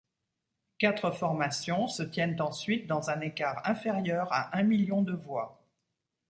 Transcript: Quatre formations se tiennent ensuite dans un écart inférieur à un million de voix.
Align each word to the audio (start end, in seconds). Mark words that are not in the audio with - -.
Quatre 0.79 1.11
formations 1.11 1.85
se 1.87 2.01
tiennent 2.01 2.41
ensuite 2.41 2.87
dans 2.87 3.11
un 3.11 3.21
écart 3.21 3.61
inférieur 3.69 4.33
à 4.33 4.57
un 4.57 4.63
million 4.63 5.03
de 5.03 5.13
voix. 5.13 5.63